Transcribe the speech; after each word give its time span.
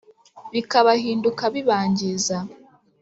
bikabahinduka 0.53 1.43
bibangiza 1.53 2.37